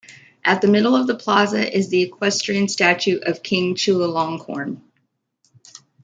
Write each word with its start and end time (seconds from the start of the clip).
At 0.43 0.61
the 0.61 0.67
middle 0.67 0.95
of 0.95 1.05
the 1.05 1.13
plaza 1.13 1.77
is 1.77 1.89
the 1.89 2.01
equestrian 2.01 2.67
statue 2.67 3.19
of 3.19 3.43
King 3.43 3.75
Chulalongkorn. 3.75 4.81